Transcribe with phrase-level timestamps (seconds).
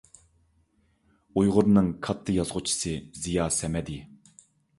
[1.41, 2.95] ئۇيغۇرنىڭ كاتتا يازغۇچىسى
[3.27, 4.01] زىيا سەمەدى.